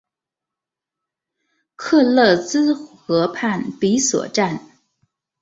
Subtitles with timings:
[1.75, 4.67] 克勒兹河畔比索站。